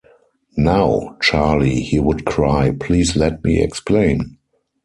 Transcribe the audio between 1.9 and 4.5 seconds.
would cry, "please let me explain!"